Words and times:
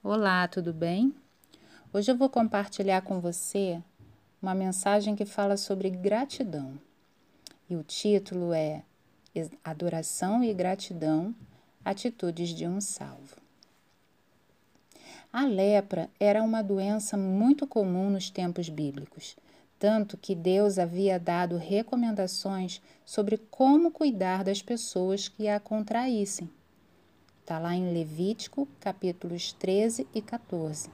Olá, 0.00 0.46
tudo 0.46 0.72
bem? 0.72 1.12
Hoje 1.92 2.08
eu 2.12 2.16
vou 2.16 2.28
compartilhar 2.28 3.02
com 3.02 3.20
você 3.20 3.82
uma 4.40 4.54
mensagem 4.54 5.16
que 5.16 5.24
fala 5.24 5.56
sobre 5.56 5.90
gratidão. 5.90 6.78
E 7.68 7.74
o 7.74 7.82
título 7.82 8.52
é 8.52 8.84
Adoração 9.64 10.44
e 10.44 10.54
Gratidão 10.54 11.34
Atitudes 11.84 12.50
de 12.50 12.64
um 12.64 12.80
Salvo. 12.80 13.38
A 15.32 15.44
lepra 15.44 16.08
era 16.20 16.44
uma 16.44 16.62
doença 16.62 17.16
muito 17.16 17.66
comum 17.66 18.08
nos 18.08 18.30
tempos 18.30 18.68
bíblicos, 18.68 19.36
tanto 19.80 20.16
que 20.16 20.36
Deus 20.36 20.78
havia 20.78 21.18
dado 21.18 21.56
recomendações 21.56 22.80
sobre 23.04 23.36
como 23.50 23.90
cuidar 23.90 24.44
das 24.44 24.62
pessoas 24.62 25.26
que 25.26 25.48
a 25.48 25.58
contraíssem. 25.58 26.48
Está 27.48 27.58
lá 27.58 27.74
em 27.74 27.94
Levítico, 27.94 28.68
capítulos 28.78 29.54
13 29.54 30.06
e 30.14 30.20
14. 30.20 30.90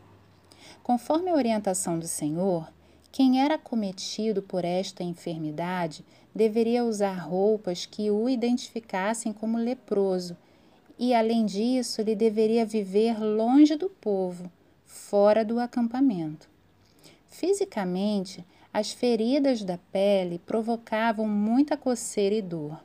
Conforme 0.85 1.29
a 1.29 1.35
orientação 1.35 1.99
do 1.99 2.07
Senhor, 2.07 2.73
quem 3.11 3.43
era 3.43 3.59
cometido 3.59 4.41
por 4.41 4.65
esta 4.65 5.03
enfermidade 5.03 6.05
deveria 6.33 6.85
usar 6.85 7.15
roupas 7.15 7.87
que 7.87 8.09
o 8.09 8.29
identificassem 8.29 9.33
como 9.33 9.59
leproso 9.59 10.37
e, 10.97 11.13
além 11.13 11.45
disso, 11.45 12.01
ele 12.01 12.15
deveria 12.15 12.65
viver 12.65 13.19
longe 13.21 13.75
do 13.75 13.91
povo, 13.91 14.49
fora 14.87 15.45
do 15.45 15.59
acampamento. 15.59 16.49
Fisicamente, 17.27 18.47
as 18.73 18.93
feridas 18.93 19.65
da 19.65 19.77
pele 19.91 20.39
provocavam 20.39 21.27
muita 21.27 21.77
coceira 21.77 22.37
e 22.37 22.43
dor. 22.43 22.81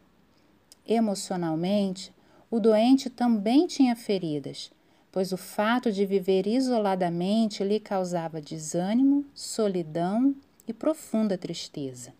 Emocionalmente, 0.87 2.11
o 2.51 2.59
doente 2.59 3.09
também 3.09 3.67
tinha 3.67 3.95
feridas, 3.95 4.71
pois 5.11 5.31
o 5.31 5.37
fato 5.37 5.91
de 5.91 6.05
viver 6.05 6.47
isoladamente 6.47 7.63
lhe 7.63 7.79
causava 7.79 8.41
desânimo, 8.41 9.25
solidão 9.35 10.35
e 10.67 10.73
profunda 10.73 11.37
tristeza. 11.37 12.13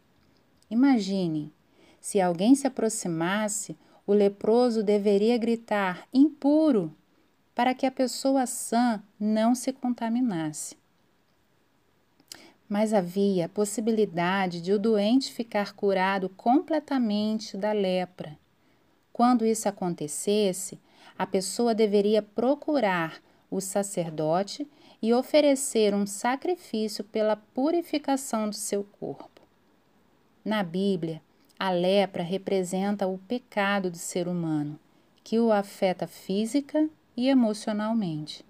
Imagine, 0.69 1.52
se 2.00 2.22
alguém 2.22 2.53
se 2.53 2.67
aproximasse, 2.67 3.75
o 4.05 4.13
leproso 4.13 4.83
deveria 4.83 5.38
gritar 5.38 6.07
impuro 6.13 6.95
para 7.55 7.73
que 7.73 7.85
a 7.85 7.91
pessoa 7.91 8.45
sã 8.45 9.02
não 9.19 9.55
se 9.55 9.73
contaminasse. 9.73 10.77
Mas 12.67 12.94
havia 12.94 13.45
a 13.45 13.50
possibilidade 13.50 14.61
de 14.61 14.72
o 14.72 14.80
doente 14.80 15.33
ficar 15.33 15.73
curado 15.73 16.30
completamente 16.30 17.57
da 17.57 17.72
lepra 17.72 18.38
quando 19.20 19.45
isso 19.45 19.67
acontecesse, 19.67 20.80
a 21.17 21.28
pessoa 21.28 21.75
deveria 21.75 22.22
procurar 22.22 23.22
o 23.52 23.59
sacerdote 23.59 24.66
e 25.02 25.14
oferecer 25.14 25.94
um 25.94 26.08
sacrifício 26.08 27.03
pela 27.03 27.36
purificação 27.36 28.47
do 28.47 28.56
seu 28.56 28.81
corpo. 28.97 29.42
Na 30.45 30.64
Bíblia, 30.64 31.22
a 31.59 31.70
lepra 31.70 32.23
representa 32.23 33.08
o 33.08 33.17
pecado 33.17 33.92
do 33.92 33.97
ser 33.97 34.25
humano, 34.25 34.80
que 35.22 35.38
o 35.38 35.52
afeta 35.52 36.08
física 36.08 36.90
e 37.17 37.28
emocionalmente. 37.28 38.45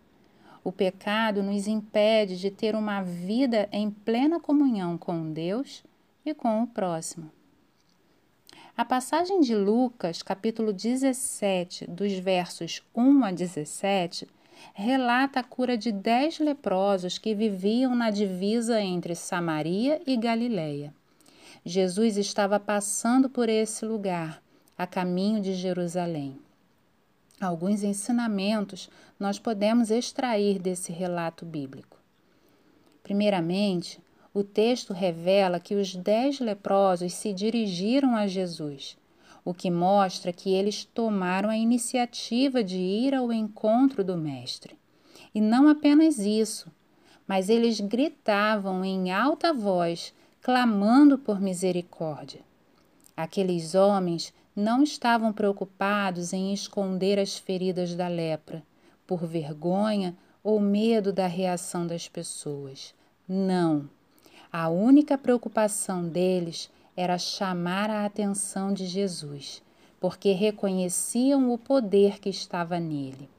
O 0.63 0.71
pecado 0.71 1.41
nos 1.41 1.65
impede 1.65 2.39
de 2.39 2.51
ter 2.51 2.75
uma 2.75 3.01
vida 3.01 3.67
em 3.71 3.89
plena 3.89 4.39
comunhão 4.39 4.99
com 4.99 5.33
Deus 5.33 5.83
e 6.23 6.31
com 6.31 6.61
o 6.61 6.67
próximo. 6.67 7.31
A 8.79 8.85
passagem 8.85 9.41
de 9.41 9.53
Lucas, 9.53 10.23
capítulo 10.23 10.71
17, 10.71 11.85
dos 11.85 12.13
versos 12.13 12.81
1 12.95 13.25
a 13.25 13.31
17, 13.33 14.25
relata 14.73 15.41
a 15.41 15.43
cura 15.43 15.77
de 15.77 15.91
dez 15.91 16.39
leprosos 16.39 17.17
que 17.17 17.35
viviam 17.35 17.93
na 17.93 18.09
divisa 18.09 18.79
entre 18.79 19.15
Samaria 19.15 20.01
e 20.07 20.15
Galiléia. 20.15 20.93
Jesus 21.65 22.15
estava 22.15 22.57
passando 22.57 23.29
por 23.29 23.49
esse 23.49 23.83
lugar, 23.83 24.41
a 24.77 24.87
caminho 24.87 25.41
de 25.41 25.55
Jerusalém. 25.55 26.39
Alguns 27.37 27.83
ensinamentos 27.83 28.89
nós 29.19 29.37
podemos 29.37 29.91
extrair 29.91 30.57
desse 30.57 30.93
relato 30.93 31.45
bíblico. 31.45 31.97
Primeiramente, 33.03 33.99
o 34.39 34.43
texto 34.43 34.93
revela 34.93 35.59
que 35.59 35.75
os 35.75 35.93
dez 35.93 36.39
leprosos 36.39 37.13
se 37.13 37.33
dirigiram 37.33 38.15
a 38.15 38.25
Jesus, 38.25 38.97
o 39.43 39.53
que 39.53 39.69
mostra 39.69 40.31
que 40.31 40.53
eles 40.53 40.85
tomaram 40.85 41.49
a 41.49 41.57
iniciativa 41.57 42.63
de 42.63 42.77
ir 42.77 43.13
ao 43.13 43.33
encontro 43.33 44.01
do 44.01 44.15
Mestre. 44.15 44.77
E 45.35 45.41
não 45.41 45.67
apenas 45.67 46.19
isso, 46.19 46.71
mas 47.27 47.49
eles 47.49 47.81
gritavam 47.81 48.85
em 48.85 49.11
alta 49.11 49.53
voz, 49.53 50.13
clamando 50.41 51.17
por 51.17 51.41
misericórdia. 51.41 52.39
Aqueles 53.17 53.75
homens 53.75 54.33
não 54.55 54.81
estavam 54.83 55.33
preocupados 55.33 56.31
em 56.31 56.53
esconder 56.53 57.19
as 57.19 57.37
feridas 57.37 57.93
da 57.93 58.07
lepra, 58.07 58.63
por 59.05 59.25
vergonha 59.25 60.15
ou 60.41 60.61
medo 60.61 61.11
da 61.11 61.27
reação 61.27 61.85
das 61.85 62.07
pessoas. 62.07 62.95
Não 63.27 63.89
a 64.51 64.67
única 64.67 65.17
preocupação 65.17 66.07
deles 66.07 66.69
era 66.95 67.17
chamar 67.17 67.89
a 67.89 68.05
atenção 68.05 68.73
de 68.73 68.85
Jesus, 68.85 69.61
porque 69.99 70.31
reconheciam 70.31 71.53
o 71.53 71.57
poder 71.57 72.19
que 72.19 72.29
estava 72.29 72.79
nele. 72.79 73.29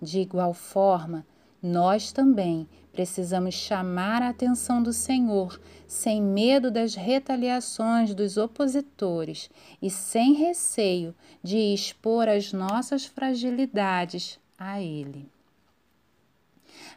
De 0.00 0.20
igual 0.20 0.54
forma, 0.54 1.26
nós 1.62 2.10
também 2.10 2.68
precisamos 2.92 3.54
chamar 3.54 4.22
a 4.22 4.30
atenção 4.30 4.82
do 4.82 4.92
Senhor 4.92 5.60
sem 5.86 6.22
medo 6.22 6.70
das 6.70 6.94
retaliações 6.94 8.14
dos 8.14 8.36
opositores 8.36 9.50
e 9.82 9.90
sem 9.90 10.32
receio 10.32 11.14
de 11.42 11.58
expor 11.58 12.28
as 12.28 12.52
nossas 12.52 13.04
fragilidades 13.04 14.38
a 14.58 14.80
Ele. 14.80 15.28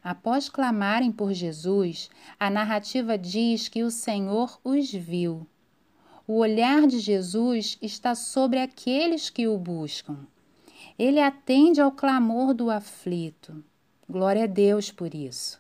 Após 0.04 0.50
clamarem 0.50 1.12
por 1.12 1.34
Jesus, 1.34 2.10
a 2.40 2.50
narrativa 2.50 3.18
diz 3.18 3.68
que 3.68 3.84
o 3.84 3.92
Senhor 3.92 4.60
os 4.64 4.92
viu. 4.92 5.46
O 6.28 6.36
olhar 6.36 6.86
de 6.88 7.00
Jesus 7.00 7.78
está 7.82 8.14
sobre 8.14 8.60
aqueles 8.60 9.30
que 9.30 9.48
o 9.48 9.58
buscam. 9.58 10.28
Ele 10.98 11.20
atende 11.20 11.82
ao 11.82 11.92
clamor 11.92 12.54
do 12.54 12.70
aflito. 12.70 13.64
Glória 14.08 14.44
a 14.44 14.48
Deus 14.48 14.92
por 14.92 15.14
isso. 15.14 15.60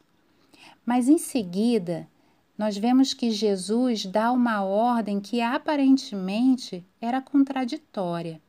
Mas 0.85 1.07
em 1.07 1.17
seguida, 1.17 2.07
nós 2.57 2.77
vemos 2.77 3.13
que 3.13 3.31
Jesus 3.31 4.05
dá 4.05 4.31
uma 4.31 4.63
ordem 4.63 5.19
que 5.19 5.41
aparentemente 5.41 6.85
era 6.99 7.21
contraditória. 7.21 8.41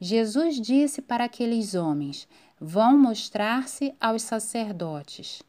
Jesus 0.00 0.60
disse 0.60 1.02
para 1.02 1.24
aqueles 1.24 1.74
homens: 1.74 2.28
vão 2.60 2.98
mostrar-se 2.98 3.94
aos 3.98 4.22
sacerdotes. 4.22 5.42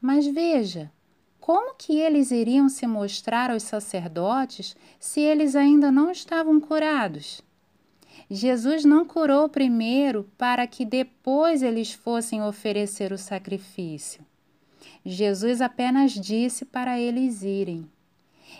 Mas 0.00 0.26
veja, 0.26 0.90
como 1.38 1.76
que 1.76 2.00
eles 2.00 2.32
iriam 2.32 2.68
se 2.68 2.86
mostrar 2.86 3.52
aos 3.52 3.62
sacerdotes 3.62 4.76
se 4.98 5.20
eles 5.20 5.54
ainda 5.54 5.92
não 5.92 6.10
estavam 6.10 6.60
curados? 6.60 7.40
Jesus 8.28 8.84
não 8.84 9.04
curou 9.04 9.48
primeiro 9.48 10.28
para 10.36 10.66
que 10.66 10.84
depois 10.84 11.62
eles 11.62 11.92
fossem 11.92 12.42
oferecer 12.42 13.12
o 13.12 13.18
sacrifício. 13.18 14.26
Jesus 15.04 15.60
apenas 15.60 16.12
disse 16.12 16.64
para 16.64 16.98
eles 16.98 17.42
irem. 17.42 17.88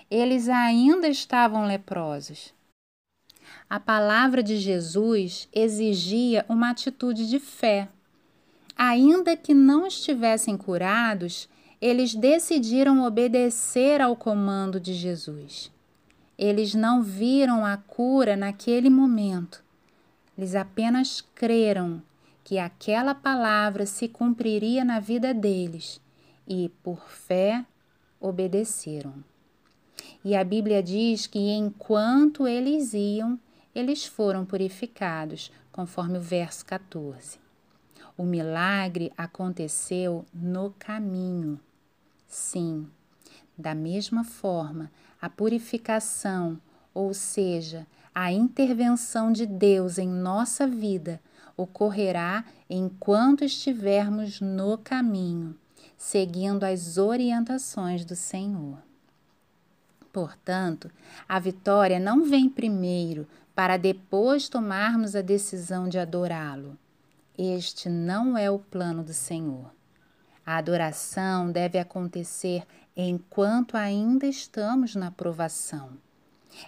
Eles 0.09 0.49
ainda 0.49 1.09
estavam 1.09 1.67
leprosos. 1.67 2.55
A 3.69 3.81
palavra 3.81 4.43
de 4.43 4.57
Jesus 4.57 5.49
exigia 5.53 6.45
uma 6.49 6.71
atitude 6.71 7.29
de 7.29 7.39
fé. 7.39 7.89
Ainda 8.77 9.37
que 9.37 9.55
não 9.55 9.87
estivessem 9.87 10.57
curados, 10.57 11.49
eles 11.81 12.15
decidiram 12.15 13.05
obedecer 13.05 14.01
ao 14.01 14.15
comando 14.15 14.79
de 14.79 14.95
Jesus. 14.95 15.71
Eles 16.39 16.75
não 16.75 17.03
viram 17.03 17.65
a 17.65 17.77
cura 17.77 18.37
naquele 18.37 18.91
momento. 18.91 19.65
Eles 20.37 20.55
apenas 20.55 21.23
creram 21.35 22.03
que 22.45 22.59
aquela 22.59 23.15
palavra 23.15 23.87
se 23.87 24.07
cumpriria 24.07 24.85
na 24.85 25.01
vida 25.01 25.33
deles 25.33 26.01
e, 26.47 26.69
por 26.83 27.09
fé, 27.09 27.65
obedeceram. 28.21 29.25
E 30.25 30.35
a 30.35 30.43
Bíblia 30.43 30.83
diz 30.83 31.27
que 31.27 31.39
enquanto 31.39 32.47
eles 32.47 32.93
iam, 32.95 33.39
eles 33.75 34.05
foram 34.05 34.45
purificados, 34.45 35.53
conforme 35.71 36.19
o 36.19 36.21
verso 36.21 36.65
14. 36.65 37.39
O 38.17 38.25
milagre 38.25 39.13
aconteceu 39.17 40.25
no 40.33 40.75
caminho. 40.79 41.61
Sim, 42.27 42.89
da 43.57 43.75
mesma 43.75 44.25
forma, 44.25 44.91
a 45.21 45.29
purificação, 45.29 46.61
ou 46.95 47.13
seja, 47.13 47.87
a 48.15 48.33
intervenção 48.33 49.31
de 49.31 49.45
Deus 49.45 49.99
em 49.99 50.09
nossa 50.09 50.67
vida, 50.67 51.21
ocorrerá 51.57 52.45
enquanto 52.69 53.45
estivermos 53.45 54.41
no 54.41 54.79
caminho, 54.79 55.55
seguindo 55.97 56.65
as 56.65 56.99
orientações 56.99 58.05
do 58.05 58.17
Senhor. 58.17 58.86
Portanto, 60.17 60.91
a 61.29 61.39
vitória 61.39 62.01
não 62.01 62.25
vem 62.25 62.49
primeiro 62.49 63.29
para 63.55 63.77
depois 63.77 64.49
tomarmos 64.49 65.15
a 65.15 65.21
decisão 65.21 65.91
de 65.91 65.99
adorá-lo. 65.99 66.79
Este 67.37 67.91
não 67.91 68.35
é 68.35 68.51
o 68.51 68.59
plano 68.59 69.05
do 69.05 69.13
Senhor. 69.13 69.71
A 70.47 70.57
adoração 70.57 71.53
deve 71.53 71.79
acontecer 71.79 72.67
enquanto 72.97 73.77
ainda 73.77 74.27
estamos 74.27 74.97
na 74.97 75.11
provação. 75.11 75.91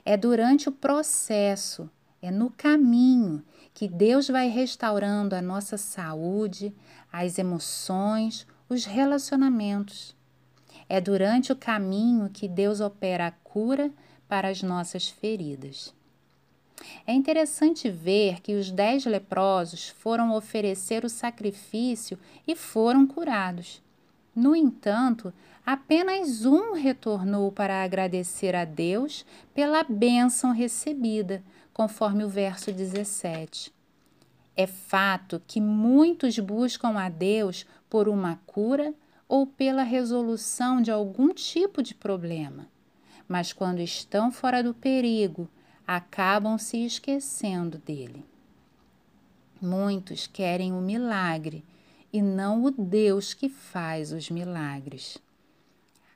É 0.04 0.14
durante 0.14 0.68
o 0.68 0.72
processo, 0.72 1.88
é 2.20 2.30
no 2.30 2.50
caminho 2.50 3.42
que 3.72 3.88
Deus 3.88 4.28
vai 4.28 4.48
restaurando 4.48 5.34
a 5.34 5.40
nossa 5.40 5.78
saúde, 5.78 6.70
as 7.10 7.38
emoções, 7.38 8.46
os 8.68 8.84
relacionamentos. 8.84 10.18
É 10.88 11.00
durante 11.00 11.52
o 11.52 11.56
caminho 11.56 12.31
que 12.31 12.49
Deus 12.49 12.81
opera 12.81 13.26
a 13.26 13.31
cura 13.31 13.90
para 14.29 14.49
as 14.49 14.62
nossas 14.62 15.08
feridas. 15.08 15.94
É 17.06 17.12
interessante 17.12 17.90
ver 17.90 18.40
que 18.40 18.55
os 18.55 18.70
dez 18.70 19.05
leprosos 19.05 19.88
foram 19.88 20.35
oferecer 20.35 21.05
o 21.05 21.08
sacrifício 21.08 22.19
e 22.46 22.55
foram 22.55 23.06
curados. 23.06 23.82
No 24.35 24.55
entanto, 24.55 25.32
apenas 25.67 26.44
um 26.44 26.73
retornou 26.73 27.50
para 27.50 27.82
agradecer 27.82 28.55
a 28.55 28.64
Deus 28.64 29.26
pela 29.52 29.82
bênção 29.82 30.52
recebida, 30.52 31.43
conforme 31.73 32.25
o 32.25 32.29
verso 32.29 32.73
17. 32.73 33.73
É 34.56 34.67
fato 34.67 35.43
que 35.46 35.61
muitos 35.61 36.38
buscam 36.38 36.99
a 36.99 37.08
Deus 37.08 37.67
por 37.88 38.08
uma 38.08 38.41
cura 38.46 38.94
ou 39.28 39.46
pela 39.46 39.82
resolução 39.82 40.80
de 40.80 40.90
algum 40.90 41.34
tipo 41.34 41.82
de 41.82 41.94
problema, 41.94 42.66
mas 43.28 43.52
quando 43.52 43.80
estão 43.80 44.32
fora 44.32 44.62
do 44.62 44.72
perigo, 44.72 45.48
acabam 45.86 46.56
se 46.56 46.84
esquecendo 46.84 47.78
dele. 47.78 48.25
Muitos 49.60 50.26
querem 50.26 50.72
o 50.72 50.80
milagre 50.80 51.64
e 52.12 52.22
não 52.22 52.64
o 52.64 52.70
Deus 52.70 53.34
que 53.34 53.48
faz 53.48 54.12
os 54.12 54.30
milagres. 54.30 55.19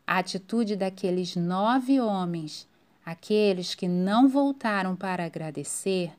A 0.07 0.19
atitude 0.19 0.77
daqueles 0.77 1.37
nove 1.37 2.01
homens, 2.01 2.69
aqueles 3.05 3.75
que 3.75 3.89
não 3.89 4.29
voltaram 4.29 4.95
para 4.97 5.25
agradecer, 5.25 6.13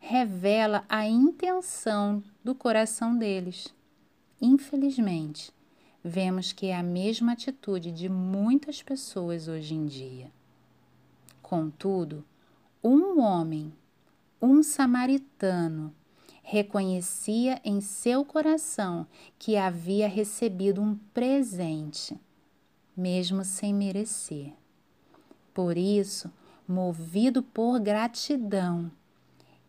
revela 0.00 0.84
a 0.88 1.06
intenção 1.06 2.22
do 2.42 2.54
coração 2.54 3.16
deles. 3.16 3.72
Infelizmente, 4.40 5.53
vemos 6.04 6.52
que 6.52 6.66
é 6.66 6.76
a 6.76 6.82
mesma 6.82 7.32
atitude 7.32 7.90
de 7.90 8.10
muitas 8.10 8.82
pessoas 8.82 9.48
hoje 9.48 9.74
em 9.74 9.86
dia. 9.86 10.30
Contudo, 11.40 12.22
um 12.82 13.18
homem, 13.20 13.72
um 14.40 14.62
samaritano, 14.62 15.94
reconhecia 16.42 17.58
em 17.64 17.80
seu 17.80 18.22
coração 18.22 19.06
que 19.38 19.56
havia 19.56 20.06
recebido 20.06 20.82
um 20.82 20.94
presente, 21.14 22.20
mesmo 22.94 23.42
sem 23.42 23.72
merecer. 23.72 24.52
Por 25.54 25.78
isso, 25.78 26.30
movido 26.68 27.42
por 27.42 27.80
gratidão, 27.80 28.90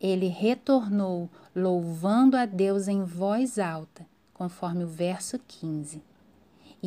ele 0.01 0.27
retornou 0.27 1.29
louvando 1.55 2.35
a 2.35 2.45
Deus 2.45 2.89
em 2.89 3.05
voz 3.05 3.57
alta, 3.57 4.05
conforme 4.33 4.83
o 4.83 4.87
verso 4.87 5.39
15, 5.39 6.03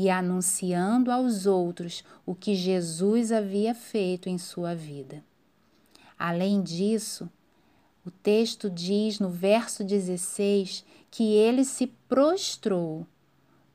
e 0.00 0.08
anunciando 0.08 1.10
aos 1.10 1.44
outros 1.44 2.04
o 2.24 2.32
que 2.32 2.54
Jesus 2.54 3.32
havia 3.32 3.74
feito 3.74 4.28
em 4.28 4.38
sua 4.38 4.72
vida. 4.72 5.24
Além 6.16 6.62
disso, 6.62 7.28
o 8.06 8.10
texto 8.10 8.70
diz 8.70 9.18
no 9.18 9.28
verso 9.28 9.82
16 9.82 10.84
que 11.10 11.32
ele 11.32 11.64
se 11.64 11.88
prostrou, 12.08 13.04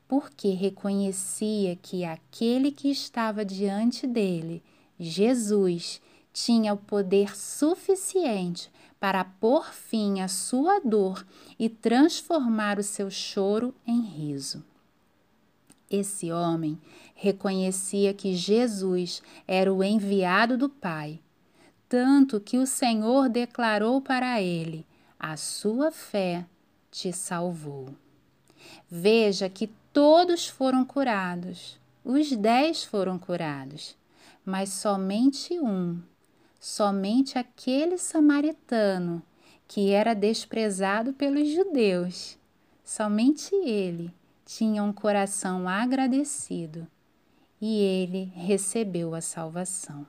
porque 0.08 0.48
reconhecia 0.48 1.76
que 1.76 2.06
aquele 2.06 2.72
que 2.72 2.90
estava 2.90 3.44
diante 3.44 4.06
dele, 4.06 4.62
Jesus, 4.98 6.00
tinha 6.32 6.72
o 6.72 6.78
poder 6.78 7.36
suficiente 7.36 8.72
para 8.98 9.22
pôr 9.24 9.74
fim 9.74 10.22
à 10.22 10.28
sua 10.28 10.80
dor 10.80 11.26
e 11.58 11.68
transformar 11.68 12.78
o 12.78 12.82
seu 12.82 13.10
choro 13.10 13.74
em 13.86 14.00
riso. 14.00 14.64
Esse 15.98 16.32
homem 16.32 16.78
reconhecia 17.14 18.12
que 18.14 18.34
Jesus 18.34 19.22
era 19.46 19.72
o 19.72 19.82
enviado 19.82 20.56
do 20.58 20.68
Pai 20.68 21.20
tanto 21.94 22.40
que 22.40 22.58
o 22.58 22.66
Senhor 22.66 23.28
declarou 23.28 24.00
para 24.00 24.42
ele: 24.42 24.84
A 25.16 25.36
sua 25.36 25.92
fé 25.92 26.44
te 26.90 27.12
salvou. 27.12 27.94
Veja 28.90 29.48
que 29.48 29.70
todos 29.92 30.48
foram 30.48 30.84
curados, 30.84 31.78
os 32.04 32.32
dez 32.32 32.82
foram 32.82 33.16
curados, 33.16 33.96
mas 34.44 34.70
somente 34.70 35.56
um, 35.60 36.02
somente 36.58 37.38
aquele 37.38 37.96
samaritano 37.96 39.22
que 39.68 39.92
era 39.92 40.14
desprezado 40.14 41.12
pelos 41.12 41.48
judeus, 41.48 42.36
somente 42.82 43.54
ele 43.54 44.12
tinha 44.44 44.82
um 44.82 44.92
coração 44.92 45.68
agradecido 45.68 46.86
e 47.60 47.80
ele 47.80 48.24
recebeu 48.34 49.14
a 49.14 49.20
salvação. 49.20 50.06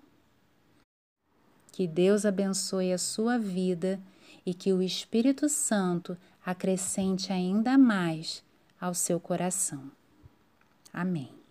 Que 1.72 1.88
Deus 1.88 2.26
abençoe 2.26 2.92
a 2.92 2.98
sua 2.98 3.38
vida 3.38 4.00
e 4.46 4.54
que 4.54 4.72
o 4.72 4.82
Espírito 4.82 5.50
Santo 5.50 6.18
acrescente 6.46 7.34
ainda 7.34 7.78
mais 7.78 8.44
ao 8.80 8.94
seu 8.94 9.20
coração. 9.20 9.92
Amém. 10.94 11.45